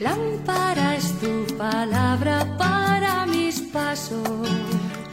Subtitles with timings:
[0.00, 4.48] Lámpara es tu palabra para mis pasos,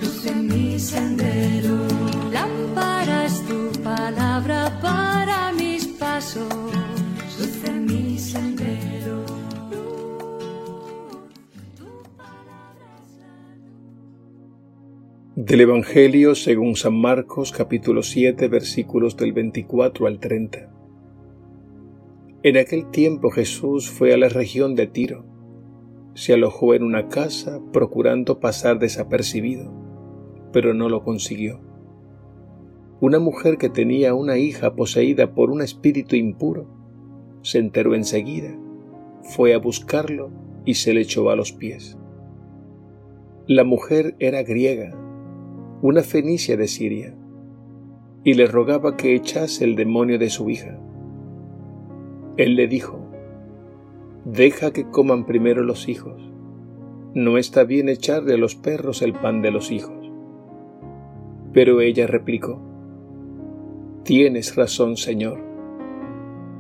[0.02, 1.76] luz en mi sendero.
[2.32, 6.48] Lámpara es tu palabra para mis pasos,
[7.38, 9.26] luz en mi sendero.
[15.36, 20.77] Del Evangelio según San Marcos capítulo 7 versículos del 24 al 30.
[22.48, 25.26] En aquel tiempo Jesús fue a la región de Tiro.
[26.14, 29.70] Se alojó en una casa procurando pasar desapercibido,
[30.54, 31.60] pero no lo consiguió.
[33.02, 36.70] Una mujer que tenía una hija poseída por un espíritu impuro
[37.42, 38.58] se enteró enseguida,
[39.24, 40.32] fue a buscarlo
[40.64, 41.98] y se le echó a los pies.
[43.46, 44.98] La mujer era griega
[45.82, 47.14] una fenicia de Siria,
[48.24, 50.80] y le rogaba que echase el demonio de su hija.
[52.38, 53.00] Él le dijo,
[54.26, 56.22] Deja que coman primero los hijos.
[57.14, 60.12] No está bien echarle a los perros el pan de los hijos.
[61.54, 62.62] Pero ella replicó,
[64.04, 65.44] Tienes razón, Señor,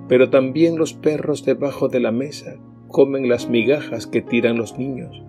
[0.07, 2.55] pero también los perros debajo de la mesa
[2.87, 5.23] comen las migajas que tiran los niños.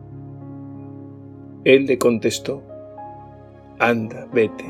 [1.65, 2.63] Él le contestó,
[3.79, 4.65] Anda, vete,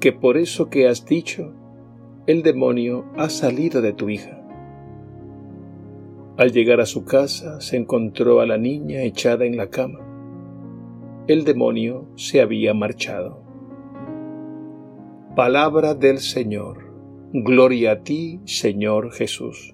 [0.00, 1.52] que por eso que has dicho,
[2.26, 4.43] el demonio ha salido de tu hija.
[6.36, 10.00] Al llegar a su casa se encontró a la niña echada en la cama.
[11.28, 13.40] El demonio se había marchado.
[15.36, 16.92] Palabra del Señor.
[17.32, 19.73] Gloria a ti, Señor Jesús.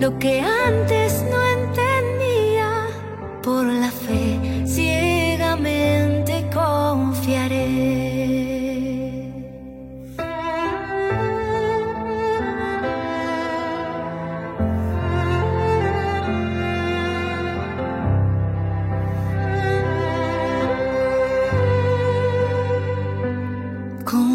[0.00, 2.86] lo que antes no entendía.
[3.42, 8.00] Por la fe ciegamente confiaré.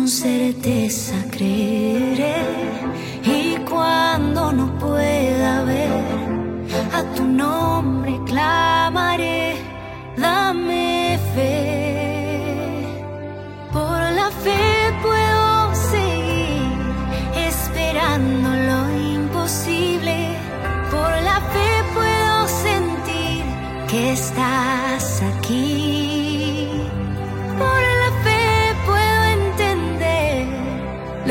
[0.08, 1.95] certeza creeré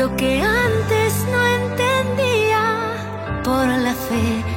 [0.07, 4.54] lo que antes no entendía, por la fe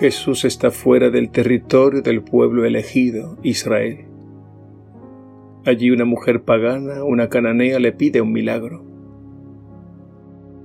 [0.00, 4.06] Jesús está fuera del territorio del pueblo elegido, Israel.
[5.64, 8.84] Allí una mujer pagana, una cananea, le pide un milagro.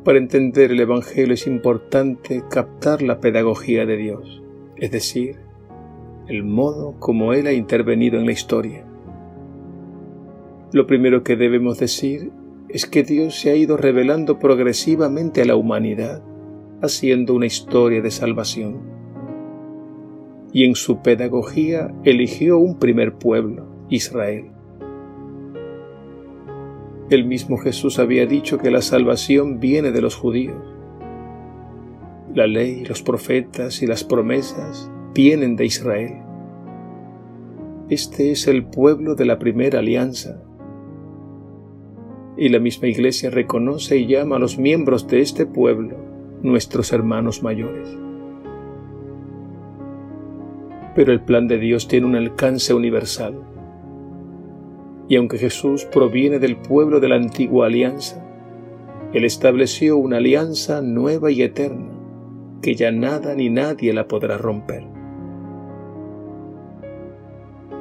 [0.04, 4.42] Para entender el Evangelio es importante captar la pedagogía de Dios,
[4.78, 5.36] es decir,
[6.28, 8.84] el modo como Él ha intervenido en la historia.
[10.72, 12.32] Lo primero que debemos decir
[12.68, 16.24] es que Dios se ha ido revelando progresivamente a la humanidad,
[16.82, 18.99] haciendo una historia de salvación.
[20.52, 24.52] Y en su pedagogía eligió un primer pueblo, Israel.
[27.10, 30.64] El mismo Jesús había dicho que la salvación viene de los judíos.
[32.36, 36.22] La ley, los profetas y las promesas vienen de Israel.
[37.90, 40.44] Este es el pueblo de la primera alianza.
[42.38, 45.98] Y la misma Iglesia reconoce y llama a los miembros de este pueblo
[46.44, 47.90] nuestros hermanos mayores.
[51.00, 53.42] Pero el plan de Dios tiene un alcance universal.
[55.08, 58.22] Y aunque Jesús proviene del pueblo de la antigua alianza,
[59.14, 61.90] Él estableció una alianza nueva y eterna,
[62.62, 64.84] que ya nada ni nadie la podrá romper.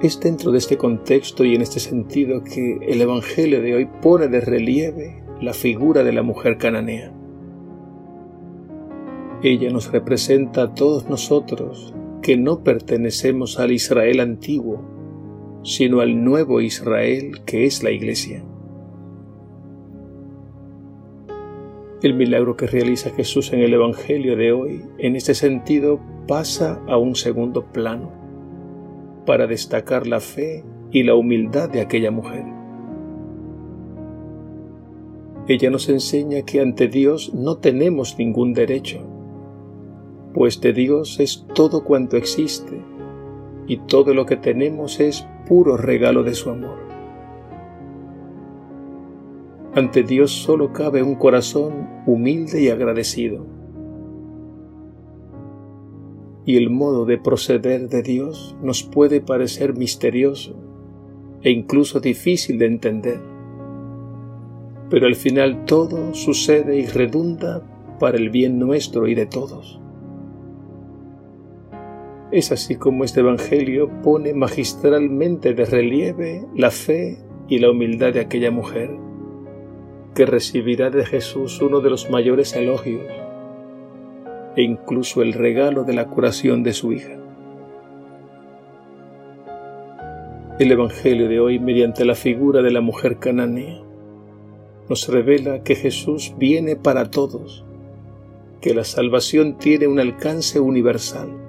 [0.01, 4.29] Es dentro de este contexto y en este sentido que el Evangelio de hoy pone
[4.29, 7.13] de relieve la figura de la mujer cananea.
[9.43, 14.83] Ella nos representa a todos nosotros que no pertenecemos al Israel antiguo,
[15.63, 18.45] sino al nuevo Israel que es la Iglesia.
[22.03, 26.97] El milagro que realiza Jesús en el Evangelio de hoy, en este sentido, pasa a
[26.97, 28.13] un segundo plano
[29.27, 32.45] para destacar la fe y la humildad de aquella mujer.
[35.49, 39.18] Ella nos enseña que ante Dios no tenemos ningún derecho,
[40.39, 42.81] pues de Dios es todo cuanto existe
[43.67, 46.79] y todo lo que tenemos es puro regalo de su amor.
[49.75, 53.47] Ante Dios solo cabe un corazón humilde y agradecido
[56.45, 60.55] y el modo de proceder de Dios nos puede parecer misterioso
[61.43, 63.21] e incluso difícil de entender.
[64.89, 67.61] Pero al final todo sucede y redunda
[67.99, 69.81] para el bien nuestro y de todos.
[72.31, 77.17] Es así como este Evangelio pone magistralmente de relieve la fe
[77.49, 78.91] y la humildad de aquella mujer,
[80.15, 83.07] que recibirá de Jesús uno de los mayores elogios
[84.57, 87.17] e incluso el regalo de la curación de su hija.
[90.59, 93.81] El Evangelio de hoy, mediante la figura de la mujer cananea,
[94.91, 97.65] nos revela que Jesús viene para todos,
[98.61, 101.48] que la salvación tiene un alcance universal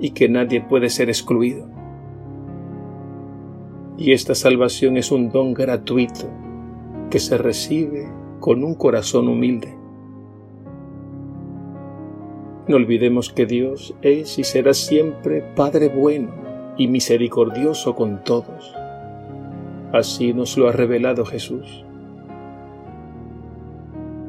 [0.00, 1.68] y que nadie puede ser excluido.
[3.96, 6.28] Y esta salvación es un don gratuito
[7.10, 8.08] que se recibe
[8.38, 9.74] con un corazón humilde.
[12.68, 16.30] No olvidemos que Dios es y será siempre Padre bueno
[16.76, 18.74] y misericordioso con todos.
[19.92, 21.84] Así nos lo ha revelado Jesús.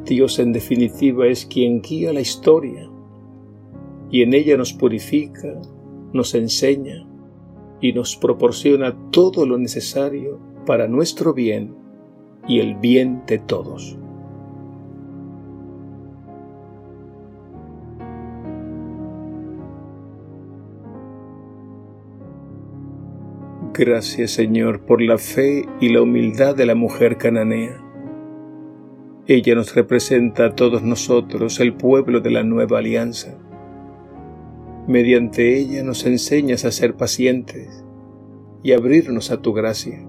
[0.06, 2.90] Dios en definitiva es quien guía la historia
[4.12, 5.60] y en ella nos purifica,
[6.14, 7.08] nos enseña
[7.82, 11.76] y nos proporciona todo lo necesario para nuestro bien
[12.48, 13.98] y el bien de todos.
[23.74, 27.82] Gracias Señor por la fe y la humildad de la mujer cananea.
[29.26, 33.38] Ella nos representa a todos nosotros, el pueblo de la nueva alianza.
[34.90, 37.86] Mediante ella nos enseñas a ser pacientes
[38.64, 40.04] y abrirnos a tu gracia,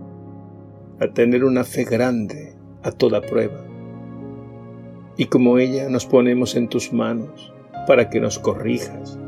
[0.99, 3.63] a tener una fe grande a toda prueba.
[5.19, 7.53] Y como ella nos ponemos en tus manos
[7.87, 9.19] para que nos corrijas,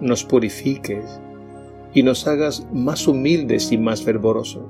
[0.00, 1.20] nos purifiques
[1.92, 4.64] y nos hagas más humildes y más fervorosos.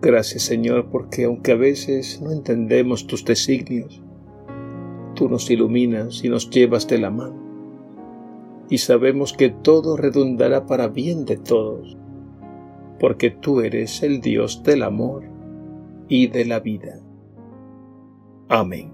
[0.00, 4.02] Gracias Señor, porque aunque a veces no entendemos tus designios,
[5.14, 7.51] tú nos iluminas y nos llevas de la mano,
[8.72, 11.94] y sabemos que todo redundará para bien de todos,
[12.98, 15.24] porque tú eres el Dios del amor
[16.08, 16.98] y de la vida.
[18.48, 18.91] Amén.